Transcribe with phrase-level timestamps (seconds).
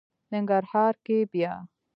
[0.31, 1.53] ننګرهار کې بیا...